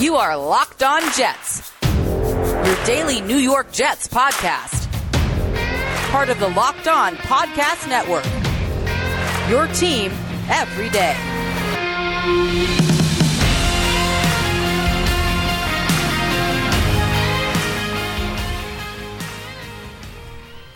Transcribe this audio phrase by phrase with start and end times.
[0.00, 4.90] You are Locked On Jets, your daily New York Jets podcast.
[6.10, 8.24] Part of the Locked On Podcast Network.
[9.50, 10.10] Your team
[10.48, 11.14] every day.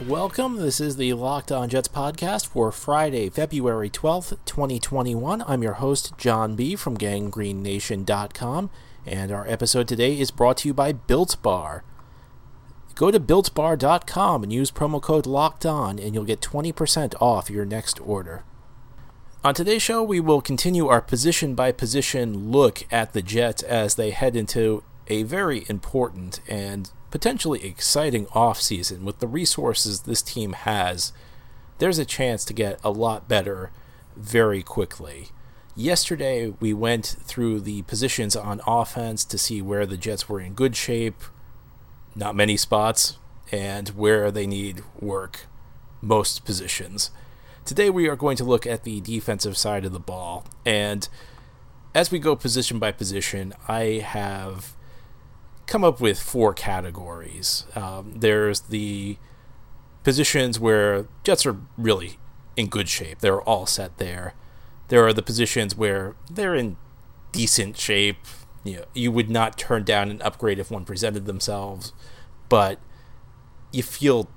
[0.06, 0.56] Welcome.
[0.56, 5.42] This is the Locked On Jets podcast for Friday, February 12th, 2021.
[5.46, 6.76] I'm your host, John B.
[6.76, 8.68] from GanggreenNation.com,
[9.06, 11.84] and our episode today is brought to you by Built Bar.
[12.94, 17.64] Go to BuiltBar.com and use promo code Locked On, and you'll get 20% off your
[17.64, 18.44] next order.
[19.42, 23.96] On today's show, we will continue our position by position look at the Jets as
[23.96, 30.52] they head into a very important and potentially exciting offseason with the resources this team
[30.52, 31.12] has,
[31.78, 33.70] there's a chance to get a lot better
[34.16, 35.28] very quickly.
[35.76, 40.54] Yesterday, we went through the positions on offense to see where the Jets were in
[40.54, 41.20] good shape,
[42.14, 43.18] not many spots,
[43.50, 45.46] and where they need work,
[46.00, 47.10] most positions.
[47.64, 50.46] Today, we are going to look at the defensive side of the ball.
[50.64, 51.08] And
[51.92, 54.76] as we go position by position, I have
[55.66, 57.66] come up with four categories.
[57.74, 59.16] Um, there's the
[60.04, 62.18] positions where Jets are really
[62.56, 64.34] in good shape, they're all set there.
[64.88, 66.76] There are the positions where they're in
[67.32, 68.18] decent shape.
[68.62, 71.92] You know, you would not turn down an upgrade if one presented themselves,
[72.48, 72.78] but
[73.72, 74.30] you feel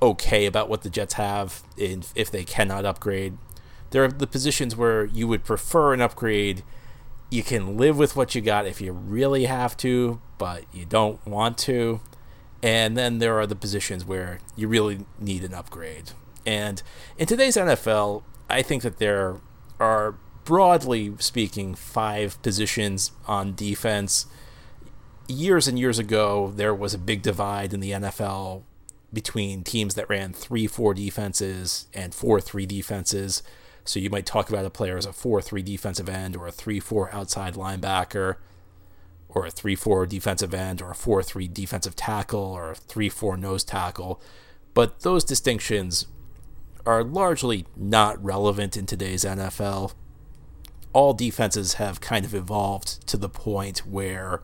[0.00, 3.36] okay about what the Jets have in, if they cannot upgrade.
[3.90, 6.62] There are the positions where you would prefer an upgrade.
[7.30, 11.24] You can live with what you got if you really have to, but you don't
[11.26, 12.00] want to.
[12.62, 16.12] And then there are the positions where you really need an upgrade.
[16.46, 16.82] And
[17.18, 19.36] in today's NFL, I think that there
[19.80, 24.26] are, broadly speaking, five positions on defense.
[25.26, 28.62] Years and years ago, there was a big divide in the NFL
[29.12, 33.42] between teams that ran 3 4 defenses and 4 3 defenses.
[33.84, 36.52] So you might talk about a player as a 4 3 defensive end or a
[36.52, 38.36] 3 4 outside linebacker
[39.28, 43.08] or a 3 4 defensive end or a 4 3 defensive tackle or a 3
[43.08, 44.20] 4 nose tackle.
[44.74, 46.06] But those distinctions
[46.86, 49.94] are largely not relevant in today's NFL.
[50.92, 54.42] All defenses have kind of evolved to the point where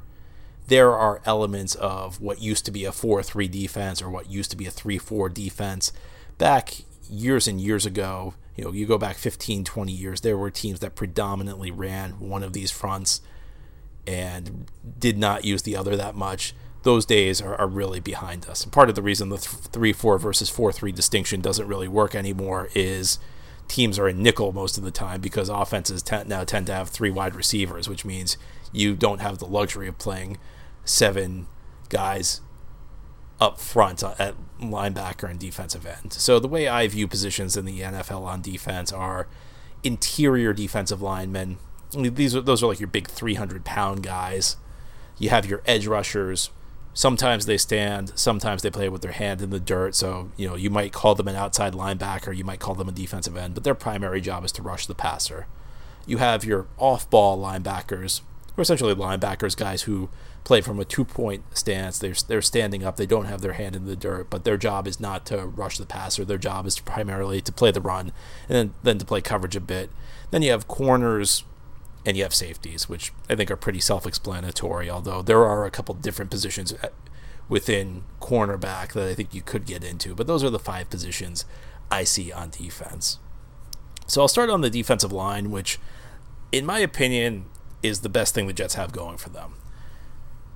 [0.66, 4.50] there are elements of what used to be a 4 3 defense or what used
[4.52, 5.92] to be a 3 4 defense.
[6.38, 10.50] Back years and years ago, you know, you go back 15, 20 years, there were
[10.50, 13.20] teams that predominantly ran one of these fronts
[14.06, 16.54] and did not use the other that much.
[16.82, 18.64] Those days are, are really behind us.
[18.64, 22.14] And part of the reason the 3 4 versus 4 3 distinction doesn't really work
[22.14, 23.18] anymore is
[23.68, 26.88] teams are in nickel most of the time because offenses tend, now tend to have
[26.88, 28.36] three wide receivers, which means
[28.72, 30.38] you don't have the luxury of playing
[30.84, 31.46] seven
[31.88, 32.40] guys
[33.40, 36.12] up front uh, at linebacker and defensive end.
[36.12, 39.28] So the way I view positions in the NFL on defense are
[39.82, 41.58] interior defensive linemen
[41.92, 44.56] these are those are like your big 300 pound guys.
[45.18, 46.50] You have your edge rushers.
[46.92, 49.94] Sometimes they stand, sometimes they play with their hand in the dirt.
[49.94, 52.92] So, you know, you might call them an outside linebacker, you might call them a
[52.92, 55.46] defensive end, but their primary job is to rush the passer.
[56.06, 58.22] You have your off ball linebackers,
[58.54, 60.08] who are essentially linebackers, guys who
[60.42, 61.98] play from a two point stance.
[61.98, 64.88] They're, they're standing up, they don't have their hand in the dirt, but their job
[64.88, 66.24] is not to rush the passer.
[66.24, 68.12] Their job is primarily to play the run
[68.48, 69.90] and then, then to play coverage a bit.
[70.30, 71.44] Then you have corners
[72.06, 74.88] and you have safeties, which I think are pretty self-explanatory.
[74.88, 76.74] Although there are a couple different positions
[77.48, 81.44] within cornerback that I think you could get into, but those are the five positions
[81.90, 83.18] I see on defense.
[84.06, 85.78] So I'll start on the defensive line, which,
[86.52, 87.46] in my opinion,
[87.82, 89.54] is the best thing the Jets have going for them.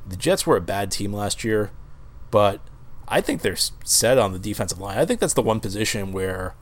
[0.06, 1.70] The Jets were a bad team last year,
[2.30, 2.60] but
[3.08, 4.98] I think they're set on the defensive line.
[4.98, 6.54] I think that's the one position where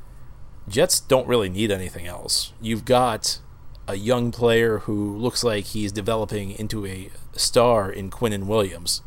[0.69, 2.53] Jets don't really need anything else.
[2.61, 3.39] You've got
[3.93, 9.03] a young player who looks like he's developing into a star in Quinnen Williams.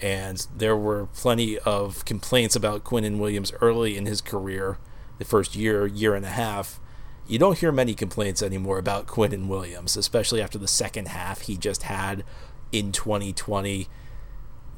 [0.00, 4.78] And there were plenty of complaints about Quinnen Williams early in his career,
[5.18, 6.78] the first year, year and a half.
[7.26, 11.56] You don't hear many complaints anymore about Quinnen Williams, especially after the second half he
[11.56, 12.22] just had
[12.70, 13.88] in 2020.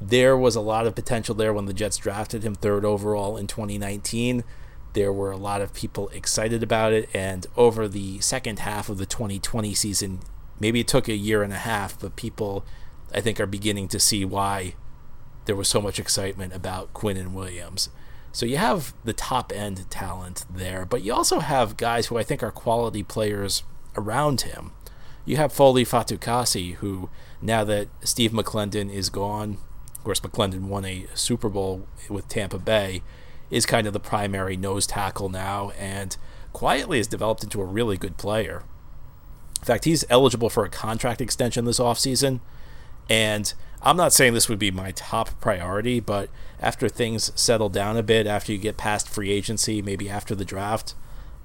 [0.01, 3.45] There was a lot of potential there when the Jets drafted him third overall in
[3.45, 4.43] 2019
[4.93, 8.97] there were a lot of people excited about it, and over the second half of
[8.97, 10.19] the 2020 season,
[10.59, 12.65] maybe it took a year and a half, but people,
[13.13, 14.75] I think, are beginning to see why
[15.45, 17.89] there was so much excitement about Quinnen Williams.
[18.31, 22.23] So you have the top end talent there, but you also have guys who I
[22.23, 23.63] think are quality players
[23.97, 24.71] around him.
[25.25, 27.09] you have Foley Fatukasi, who
[27.41, 29.57] now that Steve McLendon is gone,
[29.95, 33.03] of course McLendon won a Super Bowl with Tampa Bay,
[33.51, 36.17] is kind of the primary nose tackle now, and
[36.53, 38.63] quietly has developed into a really good player.
[39.59, 42.39] In fact, he's eligible for a contract extension this offseason.
[43.09, 43.53] And
[43.83, 48.03] I'm not saying this would be my top priority, but after things settle down a
[48.03, 50.95] bit, after you get past free agency, maybe after the draft,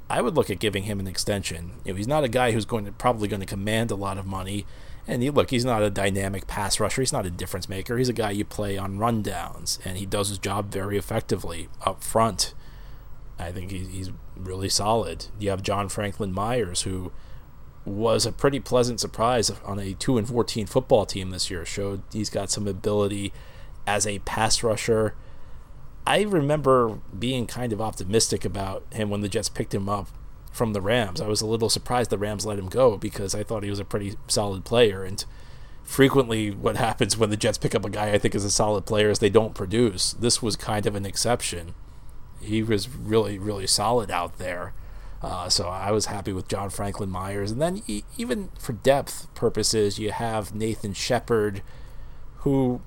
[0.08, 1.72] I would look at giving him an extension.
[1.84, 4.18] You know, he's not a guy who's going to probably going to command a lot
[4.18, 4.64] of money.
[5.08, 7.02] And he, look, he's not a dynamic pass rusher.
[7.02, 7.96] He's not a difference maker.
[7.96, 12.02] He's a guy you play on rundowns, and he does his job very effectively up
[12.02, 12.54] front.
[13.38, 15.26] I think he's really solid.
[15.38, 17.12] You have John Franklin Myers, who
[17.84, 21.64] was a pretty pleasant surprise on a 2 and 14 football team this year.
[21.64, 23.32] Showed he's got some ability
[23.86, 25.14] as a pass rusher.
[26.04, 30.08] I remember being kind of optimistic about him when the Jets picked him up
[30.56, 31.20] from the Rams.
[31.20, 33.78] I was a little surprised the Rams let him go because I thought he was
[33.78, 35.04] a pretty solid player.
[35.04, 35.24] And
[35.84, 38.86] frequently, what happens when the Jets pick up a guy I think is a solid
[38.86, 40.12] player is they don't produce.
[40.14, 41.74] This was kind of an exception.
[42.40, 44.72] He was really, really solid out there.
[45.22, 47.50] Uh, so I was happy with John Franklin Myers.
[47.50, 51.62] And then e- even for depth purposes, you have Nathan Shepherd,
[52.38, 52.80] who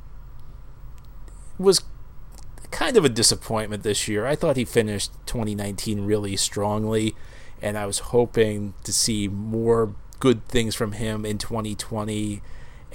[1.57, 1.81] was
[2.71, 4.25] kind of a disappointment this year.
[4.25, 7.15] I thought he finished 2019 really strongly,
[7.61, 12.41] and I was hoping to see more good things from him in 2020.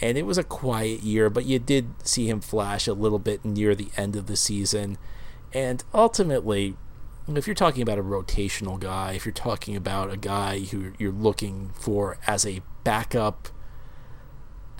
[0.00, 3.44] And it was a quiet year, but you did see him flash a little bit
[3.44, 4.98] near the end of the season.
[5.52, 6.76] And ultimately,
[7.28, 11.12] if you're talking about a rotational guy, if you're talking about a guy who you're
[11.12, 13.48] looking for as a backup,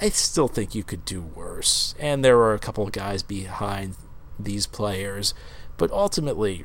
[0.00, 1.94] I still think you could do worse.
[1.98, 3.96] And there are a couple of guys behind
[4.38, 5.32] these players,
[5.76, 6.64] but ultimately,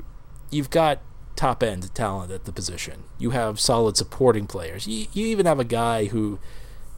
[0.49, 1.01] you've got
[1.39, 3.03] top end talent at the position.
[3.17, 4.87] You have solid supporting players.
[4.87, 6.39] You, you even have a guy who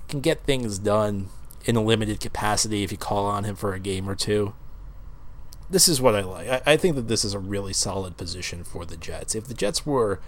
[0.07, 1.29] can get things done
[1.65, 4.53] in a limited capacity if you call on him for a game or two
[5.71, 6.47] this is what I like.
[6.49, 9.33] I, I think that this is a really solid position for the Jets.
[9.33, 10.19] If the Jets were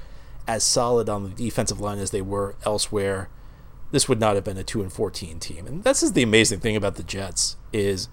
[0.48, 3.30] as solid on the defensive line as they were elsewhere,
[3.92, 5.68] this would not have been a 2 and 14 team.
[5.68, 8.08] And this is the amazing thing about the Jets is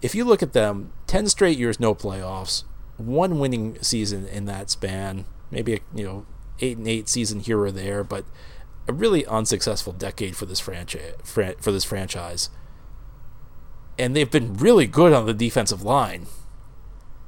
[0.00, 2.64] if you look at them, 10 straight years no playoffs,
[2.96, 6.26] one winning season in that span, maybe a, you know,
[6.58, 8.24] 8 and 8 season here or there, but
[8.88, 12.50] a really unsuccessful decade for this franchise for this franchise.
[13.98, 16.26] And they've been really good on the defensive line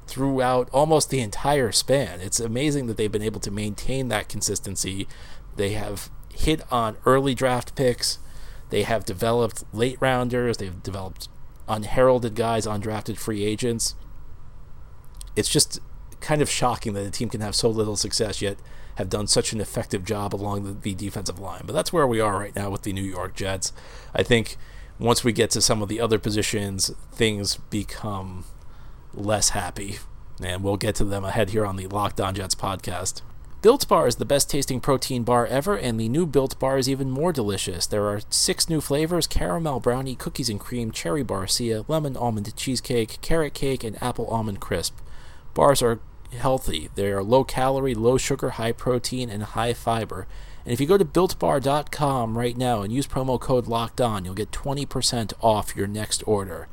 [0.07, 2.19] throughout almost the entire span.
[2.19, 5.07] It's amazing that they've been able to maintain that consistency.
[5.55, 8.19] They have hit on early draft picks.
[8.69, 10.57] They have developed late rounders.
[10.57, 11.29] They've developed
[11.67, 13.95] unheralded guys, undrafted free agents.
[15.35, 15.79] It's just
[16.25, 18.57] kind of shocking that a team can have so little success yet
[18.95, 21.61] have done such an effective job along the, the defensive line.
[21.65, 23.71] But that's where we are right now with the New York Jets.
[24.13, 24.57] I think
[24.97, 28.45] once we get to some of the other positions, things become
[29.13, 29.99] less happy.
[30.41, 33.21] And we'll get to them ahead here on the Locked On Jets podcast.
[33.61, 36.87] Built Bar is the best tasting protein bar ever, and the new Built Bar is
[36.87, 37.87] even more delicious.
[37.87, 43.19] There are six new flavors caramel brownie, cookies and cream, cherry barcia, lemon almond cheesecake,
[43.21, 44.97] carrot cake, and apple almond crisp.
[45.55, 45.99] Bars are
[46.35, 46.89] healthy.
[46.95, 50.27] They are low calorie, low sugar, high protein, and high fiber.
[50.65, 54.33] And if you go to builtbar.com right now and use promo code locked on, you'll
[54.33, 56.67] get 20% off your next order.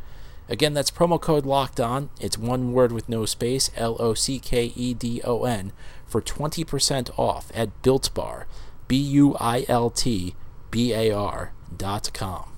[0.48, 2.10] Again, that's promo code locked on.
[2.20, 5.72] It's one word with no space, L O C K E D O N,
[6.06, 8.46] for 20% off at Built Bar,
[8.88, 10.34] B U I L T
[10.70, 12.51] B A R dot com.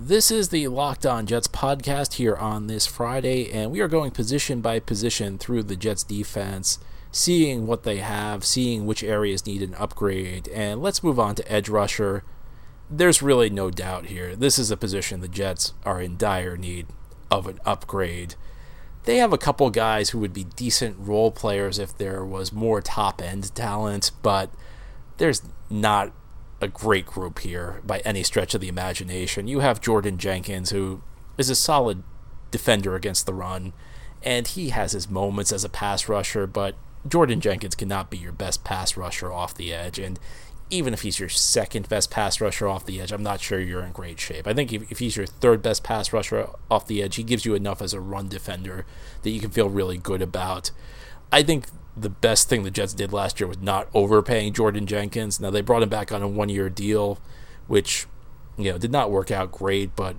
[0.00, 4.12] This is the Locked On Jets podcast here on this Friday, and we are going
[4.12, 6.78] position by position through the Jets defense,
[7.10, 11.52] seeing what they have, seeing which areas need an upgrade, and let's move on to
[11.52, 12.22] edge rusher.
[12.88, 14.36] There's really no doubt here.
[14.36, 16.86] This is a position the Jets are in dire need
[17.28, 18.36] of an upgrade.
[19.02, 22.80] They have a couple guys who would be decent role players if there was more
[22.80, 24.50] top end talent, but
[25.16, 26.12] there's not
[26.60, 29.46] a great group here by any stretch of the imagination.
[29.46, 31.02] You have Jordan Jenkins, who
[31.36, 32.02] is a solid
[32.50, 33.72] defender against the run,
[34.22, 36.74] and he has his moments as a pass rusher, but
[37.06, 40.18] Jordan Jenkins cannot be your best pass rusher off the edge, and
[40.70, 43.82] even if he's your second best pass rusher off the edge, I'm not sure you're
[43.82, 44.46] in great shape.
[44.46, 47.46] I think if, if he's your third best pass rusher off the edge, he gives
[47.46, 48.84] you enough as a run defender
[49.22, 50.70] that you can feel really good about.
[51.30, 51.66] I think
[51.96, 55.40] the best thing the Jets did last year was not overpaying Jordan Jenkins.
[55.40, 57.18] Now they brought him back on a one-year deal,
[57.66, 58.06] which
[58.56, 60.16] you know did not work out great, but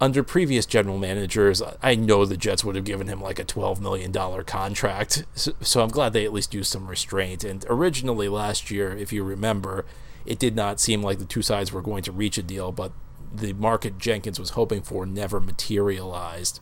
[0.00, 3.80] under previous general managers, I know the Jets would have given him like a $12
[3.80, 4.12] million
[4.44, 5.26] contract.
[5.34, 7.44] So, so, I'm glad they at least used some restraint.
[7.44, 9.84] And originally last year, if you remember,
[10.24, 12.92] it did not seem like the two sides were going to reach a deal, but
[13.32, 16.60] the market Jenkins was hoping for never materialized.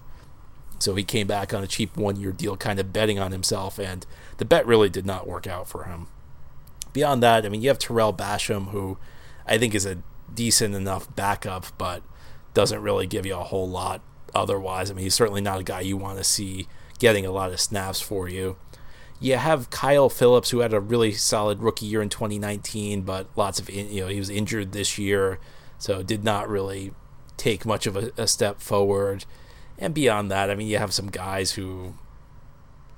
[0.78, 3.78] So he came back on a cheap one year deal, kind of betting on himself,
[3.78, 4.06] and
[4.36, 6.06] the bet really did not work out for him.
[6.92, 8.96] Beyond that, I mean, you have Tarell Basham, who
[9.46, 9.98] I think is a
[10.32, 12.02] decent enough backup, but
[12.54, 14.02] doesn't really give you a whole lot
[14.34, 14.90] otherwise.
[14.90, 16.68] I mean, he's certainly not a guy you want to see
[16.98, 18.56] getting a lot of snaps for you.
[19.20, 23.58] You have Kyle Phillips, who had a really solid rookie year in 2019, but lots
[23.58, 25.40] of you know he was injured this year,
[25.76, 26.92] so did not really
[27.36, 29.24] take much of a, a step forward.
[29.78, 31.94] And beyond that, I mean, you have some guys who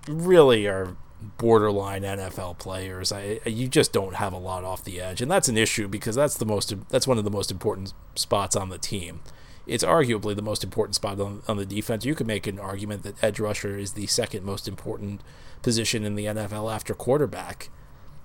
[0.08, 0.96] really are
[1.36, 3.12] borderline NFL players.
[3.12, 6.16] I you just don't have a lot off the edge, and that's an issue because
[6.16, 9.20] that's the most that's one of the most important spots on the team.
[9.66, 12.04] It's arguably the most important spot on, on the defense.
[12.04, 15.20] You could make an argument that edge rusher is the second most important
[15.62, 17.68] position in the NFL after quarterback,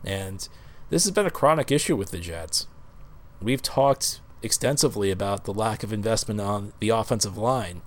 [0.03, 0.47] and
[0.89, 2.67] this has been a chronic issue with the Jets.
[3.41, 7.81] We've talked extensively about the lack of investment on the offensive line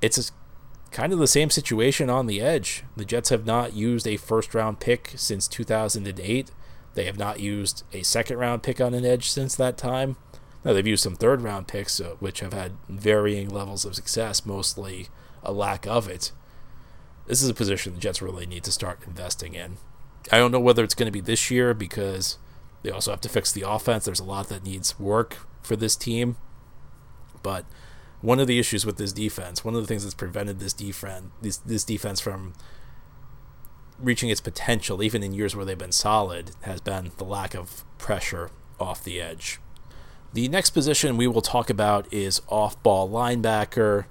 [0.00, 0.32] it's
[0.90, 2.84] kind of the same situation on the edge.
[2.96, 6.50] The Jets have not used a first round pick since 2008.
[6.94, 10.16] They have not used a second round pick on an edge since that time.
[10.64, 14.44] Now, they've used some third round picks, uh, which have had varying levels of success,
[14.44, 15.08] mostly
[15.42, 16.32] a lack of it.
[17.26, 19.76] This is a position the Jets really need to start investing in.
[20.30, 22.38] I don't know whether it's going to be this year because
[22.82, 24.04] they also have to fix the offense.
[24.04, 26.36] There's a lot that needs work for this team.
[27.42, 27.64] But
[28.20, 31.26] one of the issues with this defense, one of the things that's prevented this defense
[31.40, 32.54] this this defense from
[33.98, 37.84] reaching its potential, even in years where they've been solid, has been the lack of
[37.98, 39.60] pressure off the edge.
[40.32, 44.06] The next position we will talk about is off ball linebacker.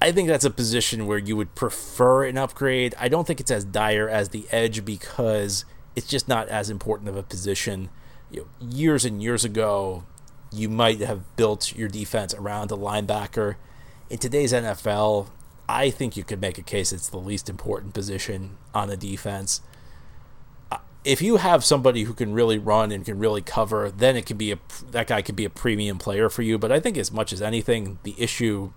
[0.00, 2.94] I think that's a position where you would prefer an upgrade.
[2.98, 5.64] I don't think it's as dire as the edge because
[5.96, 7.88] it's just not as important of a position.
[8.30, 10.04] You know, years and years ago,
[10.54, 13.56] you might have built your defense around a linebacker.
[14.08, 15.28] In today's NFL,
[15.68, 19.60] I think you could make a case it's the least important position on a defense.
[20.70, 24.26] Uh, if you have somebody who can really run and can really cover, then it
[24.26, 24.58] can be a
[24.90, 26.58] that guy could be a premium player for you.
[26.58, 28.72] But I think as much as anything, the issue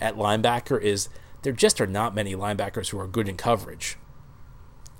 [0.00, 1.08] at linebacker is
[1.42, 3.96] there just are not many linebackers who are good in coverage.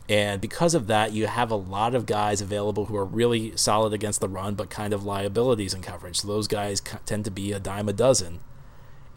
[0.08, 3.94] And because of that, you have a lot of guys available who are really solid
[3.94, 6.20] against the run, but kind of liabilities in coverage.
[6.20, 8.40] So those guys tend to be a dime a dozen.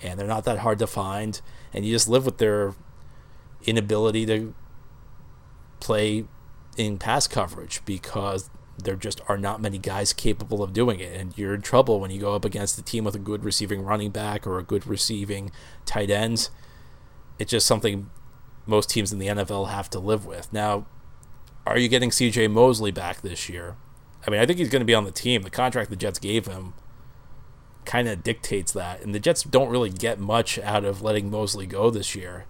[0.02, 1.42] And they're not that hard to find.
[1.74, 2.74] And you just live with their
[3.66, 4.54] inability to
[5.82, 6.26] play
[6.78, 11.20] in pass coverage because there just are not many guys capable of doing it.
[11.20, 13.84] And you're in trouble when you go up against a team with a good receiving
[13.84, 15.52] running back or a good receiving
[15.86, 16.50] tight ends.
[17.40, 18.10] It's just something
[18.68, 20.52] most teams in the NFL have to live with.
[20.52, 20.86] Now,
[21.66, 23.76] are you getting CJ Mosley back this year?
[24.26, 25.42] I mean, I think he's going to be on the team.
[25.42, 26.74] The contract the Jets gave him
[27.86, 29.02] kind of dictates that.
[29.02, 32.46] And the Jets don't really get much out of letting Mosley go this year.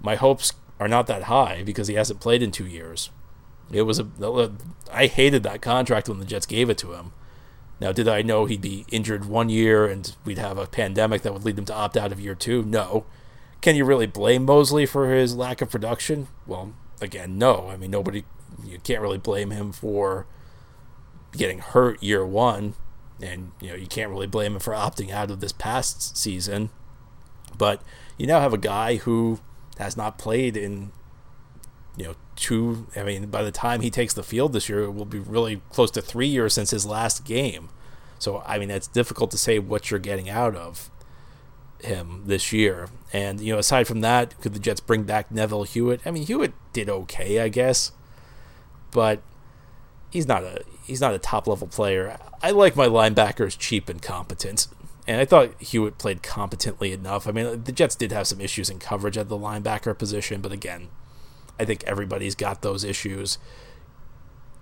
[0.00, 3.10] My hopes are not that high because he hasn't played in two years.
[3.70, 4.52] It was a
[4.92, 7.12] I hated that contract when the Jets gave it to him.
[7.80, 11.32] Now, did I know he'd be injured one year and we'd have a pandemic that
[11.32, 12.62] would lead him to opt out of year two?
[12.62, 13.06] No.
[13.62, 16.26] Can you really blame Mosley for his lack of production?
[16.48, 17.68] Well, again, no.
[17.68, 18.24] I mean, nobody,
[18.64, 20.26] you can't really blame him for
[21.30, 22.74] getting hurt year one,
[23.22, 26.70] and you know you can't really blame him for opting out of this past season.
[27.56, 27.82] But
[28.18, 29.38] you now have a guy who
[29.78, 30.90] has not played in,
[31.96, 32.88] you know, two.
[32.96, 35.62] I mean, by the time he takes the field this year, it will be really
[35.70, 37.68] close to three years since his last game.
[38.18, 40.90] So I mean, it's difficult to say what you're getting out of
[41.84, 42.88] him this year.
[43.12, 46.00] And you know, aside from that, could the Jets bring back Neville Hewitt?
[46.06, 47.92] I mean, Hewitt did okay, I guess,
[48.90, 49.22] but
[50.10, 52.18] he's not a he's not a top level player.
[52.42, 54.68] I like my linebackers cheap and competent.
[55.06, 57.26] And I thought Hewitt played competently enough.
[57.26, 60.52] I mean, the Jets did have some issues in coverage at the linebacker position, but
[60.52, 60.90] again,
[61.58, 63.38] I think everybody's got those issues.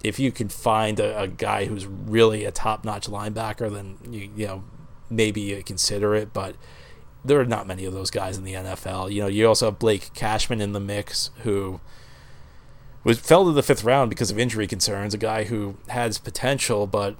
[0.03, 4.31] If you can find a, a guy who's really a top notch linebacker, then you,
[4.35, 4.65] you know
[5.11, 6.33] maybe you consider it.
[6.33, 6.57] But
[7.25, 9.13] there are not many of those guys in the NFL.
[9.13, 11.81] You know, you also have Blake Cashman in the mix, who
[13.05, 15.15] was fell to the fifth round because of injury concerns.
[15.15, 17.17] A guy who has potential, but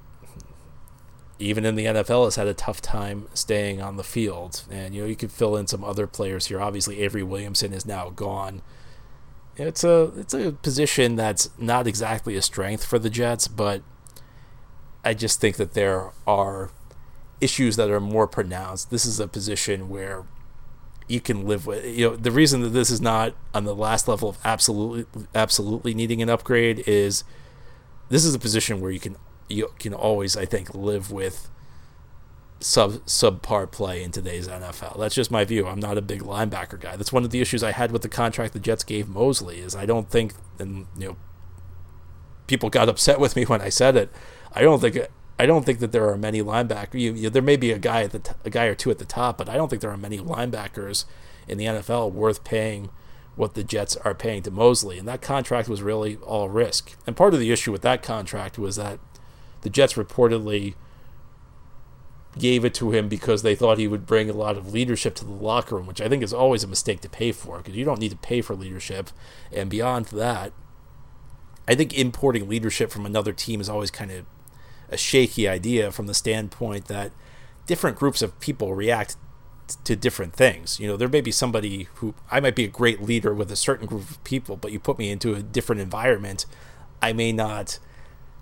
[1.39, 4.65] even in the NFL has had a tough time staying on the field.
[4.71, 6.61] And you know, you could fill in some other players here.
[6.61, 8.63] Obviously, Avery Williamson is now gone.
[9.57, 13.83] It's a it's a position that's not exactly a strength for the Jets, but
[15.05, 16.71] I just think that there are
[17.41, 18.91] issues that are more pronounced.
[18.91, 20.25] This is a position where
[21.09, 21.85] you can live with.
[21.85, 25.95] You know, the reason that this is not on the last level of absolutely absolutely
[25.95, 27.25] needing an upgrade is
[28.09, 29.17] this is a position where you can
[29.49, 31.51] you can always, I think, live with
[32.61, 34.99] sub subpar play in today's NFL.
[34.99, 35.67] That's just my view.
[35.67, 36.97] I'm not a big linebacker guy.
[36.97, 39.61] That's one of the issues I had with the contract the Jets gave Mosley.
[39.61, 41.17] Is I don't think, and you know,
[42.47, 44.11] people got upset with me when I said it.
[44.53, 44.97] I don't think
[45.41, 47.01] I don't think that there are many linebackers.
[47.01, 48.99] You, you, there may be a guy at the t- a guy or two at
[48.99, 51.07] the top, but I don't think there are many linebackers
[51.49, 52.91] in the NFL worth paying
[53.37, 54.99] what the Jets are paying to Mosley.
[54.99, 56.95] And that contract was really all risk.
[57.07, 59.01] And part of the issue with that contract was that
[59.63, 60.75] the Jets reportedly
[62.39, 65.25] gave it to him because they thought he would bring a lot of leadership to
[65.25, 67.87] the locker room, which I think is always a mistake to pay for because you
[67.87, 69.09] don't need to pay for leadership.
[69.51, 70.53] And beyond that,
[71.67, 74.27] I think importing leadership from another team is always kind of
[74.91, 77.13] a shaky idea from the standpoint that
[77.67, 79.17] different groups of people react
[79.85, 80.81] to different things.
[80.81, 83.57] You know, there may be somebody who I might be a great leader with a
[83.57, 86.47] certain group of people, but you put me into a different environment,
[87.01, 87.79] I may not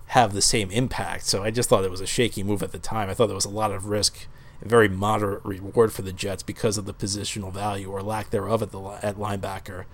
[0.09, 1.27] have the same impact.
[1.27, 3.11] So I just thought it was a shaky move at the time.
[3.11, 4.27] I thought there was a lot of risk
[4.61, 8.63] and very moderate reward for the Jets because of the positional value or lack thereof
[8.63, 9.85] at the at linebacker.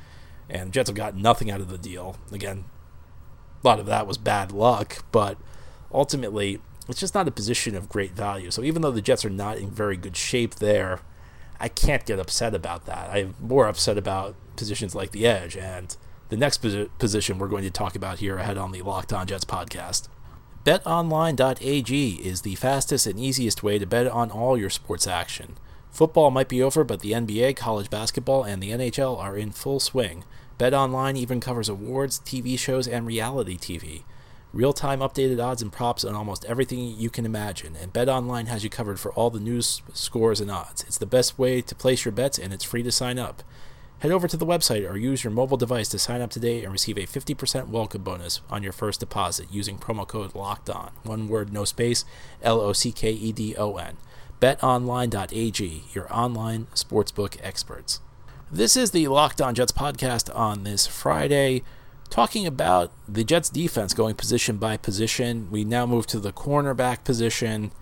[0.49, 2.16] And Jets have gotten nothing out of the deal.
[2.30, 2.64] Again,
[3.62, 5.37] a lot of that was bad luck, but
[5.94, 8.50] ultimately, it's just not a position of great value.
[8.50, 11.00] So even though the Jets are not in very good shape there,
[11.58, 13.08] I can't get upset about that.
[13.10, 15.96] I'm more upset about positions like the edge and
[16.28, 16.58] the next
[16.98, 20.08] position we're going to talk about here ahead on the Locked On Jets podcast.
[20.64, 25.56] BetOnline.ag is the fastest and easiest way to bet on all your sports action.
[25.90, 29.78] Football might be over, but the NBA, college basketball, and the NHL are in full
[29.78, 30.24] swing.
[30.58, 34.02] BetOnline even covers awards, TV shows, and reality TV.
[34.54, 38.62] Real time updated odds and props on almost everything you can imagine, and BetOnline has
[38.62, 40.84] you covered for all the news, scores, and odds.
[40.84, 43.42] It's the best way to place your bets, and it's free to sign up.
[43.99, 46.70] Head over to the website or use your mobile device to sign up today and
[46.70, 50.92] receive a 50% welcome bonus on your first deposit using promo code LOCKED ON.
[51.02, 52.04] One word, no space,
[52.40, 53.96] L O C K E D O N.
[54.40, 58.00] BetOnline.ag, your online sportsbook experts.
[58.52, 61.64] This is the Locked On Jets podcast on this Friday
[62.11, 65.49] talking about the Jets defense going position by position.
[65.51, 67.73] We now move to the cornerback position,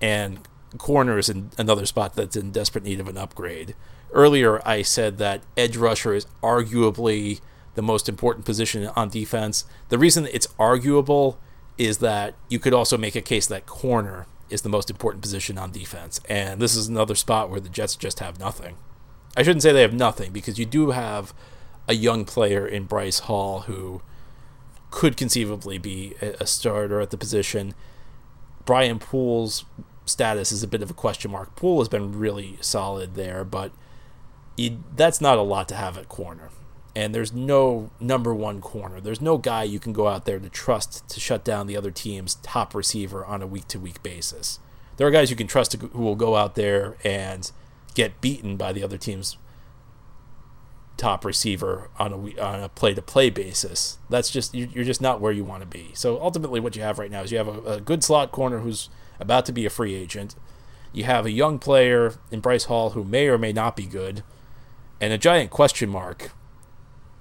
[0.00, 0.40] and
[0.78, 3.74] corner is in another spot that's in desperate need of an upgrade.
[4.12, 7.40] Earlier, I said that edge rusher is arguably
[7.74, 9.64] the most important position on defense.
[9.88, 11.38] The reason it's arguable
[11.78, 15.56] is that you could also make a case that corner is the most important position
[15.56, 16.20] on defense.
[16.28, 18.76] And this is another spot where the Jets just have nothing.
[19.36, 21.32] I shouldn't say they have nothing because you do have
[21.90, 24.00] a young player in Bryce Hall who
[24.92, 27.74] could conceivably be a starter at the position.
[28.64, 29.64] Brian Poole's
[30.04, 31.56] status is a bit of a question mark.
[31.56, 33.72] Poole has been really solid there, but
[34.56, 36.50] you, that's not a lot to have at corner.
[36.94, 39.00] And there's no number one corner.
[39.00, 41.90] There's no guy you can go out there to trust to shut down the other
[41.90, 44.60] team's top receiver on a week to week basis.
[44.96, 47.50] There are guys you can trust who will go out there and
[47.94, 49.36] get beaten by the other team's
[51.00, 53.98] top receiver on a on a play to play basis.
[54.10, 55.90] That's just you're just not where you want to be.
[55.94, 58.58] So ultimately, what you have right now is you have a, a, good slot corner
[58.58, 60.36] who's about to be a free agent.
[60.92, 64.22] You have a young player in Bryce Hall who may or may not be good,
[65.00, 66.32] and a giant question mark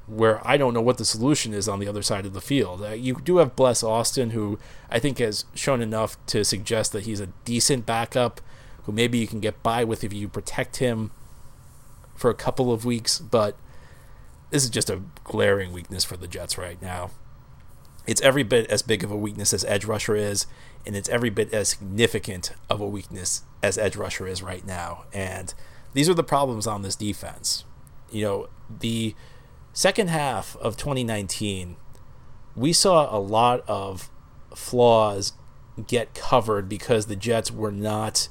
[0.08, 2.82] where I don't know what the solution is on the other side of the field.
[2.82, 7.06] Uh, you do have Bless Austin, who I think has shown enough to suggest that
[7.06, 8.42] he's a decent backup,
[8.84, 11.12] who maybe you can get by with if you protect him
[12.16, 13.56] for a couple of weeks, but
[14.50, 17.12] this is just a glaring weakness for the Jets right now.
[18.08, 20.48] It's every bit as big of a weakness as edge rusher is,
[20.86, 25.06] and it's every bit as significant of a weakness as edge rusher is right now.
[25.14, 25.54] And
[25.94, 27.66] these are the problems on this defense.
[28.12, 29.16] You know, the
[29.74, 31.76] second half of 2019,
[32.56, 34.10] we saw a lot of
[34.56, 35.34] flaws
[35.88, 38.28] get covered because the Jets were not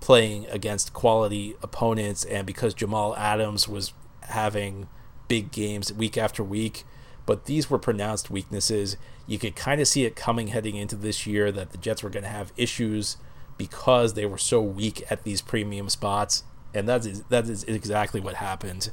[0.00, 4.88] playing against quality opponents and because Jamal Adams was having
[5.30, 6.82] big games week after week,
[7.24, 8.96] but these were pronounced weaknesses.
[9.28, 12.10] You could kind of see it coming heading into this year that the Jets were
[12.10, 13.16] going to have issues
[13.56, 16.42] because they were so weak at these premium spots,
[16.74, 18.90] and that is that is exactly what happened.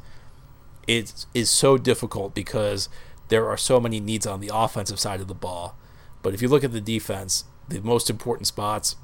[0.86, 2.88] It is so difficult because
[3.30, 5.76] there are so many needs on the offensive side of the ball,
[6.22, 8.96] but if you look at the defense, the most important spots,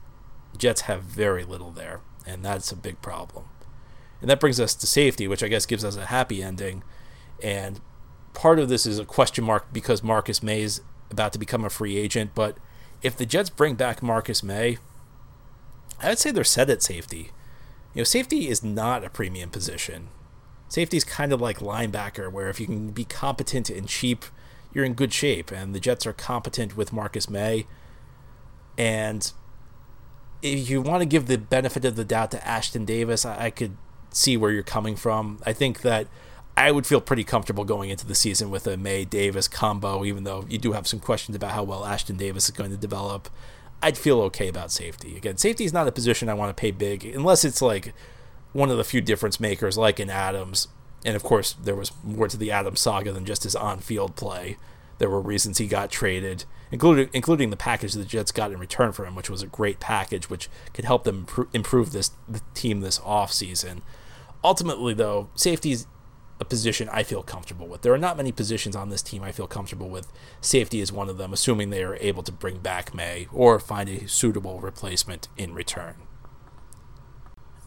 [0.56, 3.46] Jets have very little there, and that's a big problem.
[4.22, 6.84] And that brings us to safety, which I guess gives us a happy ending
[7.44, 7.82] and
[8.34, 11.70] part of this is a question mark because Marcus Maye is about to become a
[11.70, 12.32] free agent.
[12.34, 12.58] But
[13.02, 14.78] if the Jets bring back Marcus Maye,
[16.02, 17.32] I would say they're set at safety.
[17.94, 20.08] You know, safety is not a premium position.
[20.68, 24.26] Safety is kind of like linebacker, where if you can be competent and cheap,
[24.74, 25.52] you're in good shape.
[25.52, 27.68] And the Jets are competent with Marcus Maye.
[28.78, 29.32] And
[30.42, 33.50] if you want to give the benefit of the doubt to Ashtyn Davis, I, I
[33.52, 33.78] could
[34.10, 35.40] see where you're coming from.
[35.46, 36.08] I think that
[36.56, 40.24] I would feel pretty comfortable going into the season with a Maye Davis combo, even
[40.24, 43.30] though you do have some questions about how well Ashtyn Davis is going to develop.
[43.82, 45.18] I'd feel okay about safety.
[45.18, 47.94] Again, safety is not a position I want to pay big unless it's like
[48.54, 50.68] one of the few difference makers, like in Adams.
[51.04, 54.16] And of course, there was more to the Adams saga than just his on field
[54.16, 54.58] play.
[55.00, 58.92] There were reasons he got traded, including including the package the Jets got in return
[58.94, 62.80] for him, which was a great package, which could help them improve this the team
[62.80, 63.82] this offseason.
[64.44, 65.88] Ultimately, though, safety is
[66.44, 67.84] a position I feel comfortable with.
[67.84, 70.12] There are not many positions on this team I feel comfortable with.
[70.42, 73.88] Safety is one of them, assuming they are able to bring back Maye or find
[73.88, 75.96] a suitable replacement in return.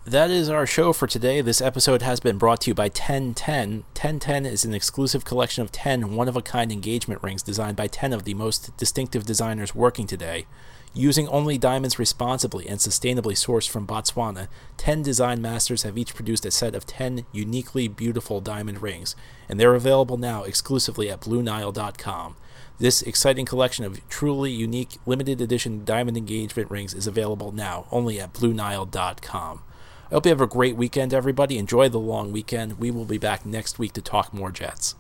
[0.05, 1.41] That is our show for today.
[1.41, 3.85] This episode has been brought to you by 1010.
[3.95, 7.89] 1010 is an exclusive collection of 10 one of a kind engagement rings designed by
[7.89, 10.47] 10 of the most distinctive designers working today.
[10.99, 16.47] Using only diamonds responsibly and sustainably sourced from Botswana, 10 design masters have each produced
[16.47, 19.15] a set of 10 uniquely beautiful diamond rings,
[19.47, 22.37] and they're available now exclusively at BlueNile.com.
[22.79, 28.19] This exciting collection of truly unique limited edition diamond engagement rings is available now only
[28.19, 29.63] at BlueNile.com.
[30.11, 31.59] I hope you have a great weekend, everybody.
[31.59, 32.79] Enjoy the long weekend.
[32.79, 34.95] We will be back next week to talk more Jets.